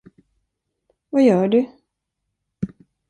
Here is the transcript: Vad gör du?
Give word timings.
Vad 1.09 1.21
gör 1.23 1.47
du? 1.47 1.69